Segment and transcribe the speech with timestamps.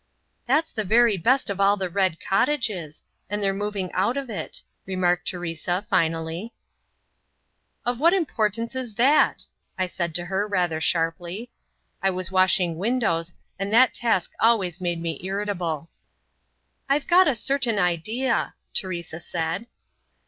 [0.47, 4.63] "That's the very best of all the 'Red Cottages,' and they're moving out of it"
[4.87, 6.55] remarked Teresa finally.
[7.85, 9.45] "Of what importance is that?"
[9.77, 11.51] I said to her rather sharply.
[12.01, 15.87] I was washing windows, and that task always made me irritable.
[16.89, 19.67] "I've got a certain idea!" Teresa said.